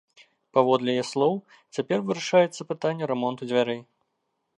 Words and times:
Паводле 0.57 0.93
яе 1.01 1.03
слоў, 1.09 1.33
цяпер 1.77 1.97
вырашаецца 2.07 2.67
пытанне 2.71 3.05
рамонту 3.13 3.41
дзвярэй. 3.53 3.79